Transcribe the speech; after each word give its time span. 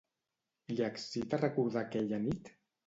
Li 0.71 0.79
excita 0.89 1.41
recordar 1.45 1.87
aquella 1.87 2.25
nit? 2.29 2.55